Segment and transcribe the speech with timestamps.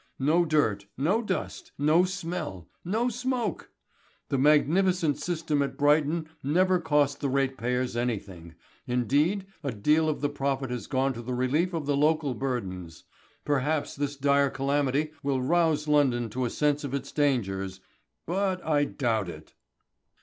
[0.17, 3.69] No dirt, no dust, no smell, no smoke!
[4.29, 8.55] The magnificent system at Brighton never cost the ratepayers anything,
[8.87, 13.03] indeed a deal of the profit has gone to the relief of the local burdens.
[13.45, 17.79] Perhaps this dire calamity will rouse London to a sense of its dangers
[18.25, 19.53] but I doubt it."